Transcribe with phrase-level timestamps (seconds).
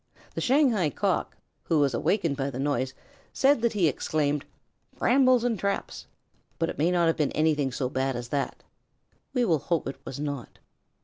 [0.33, 2.95] The Shanghai Cock, who was awakened by the noise,
[3.33, 4.45] said that he exclaimed,
[4.97, 6.07] "Brambles and traps!"
[6.57, 8.63] but it may not have been anything so bad as that.
[9.35, 10.57] We will hope it was not.